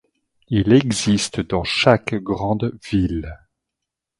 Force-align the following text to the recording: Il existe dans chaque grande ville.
Il 0.47 0.73
existe 0.73 1.41
dans 1.41 1.63
chaque 1.63 2.15
grande 2.15 2.73
ville. 2.89 3.37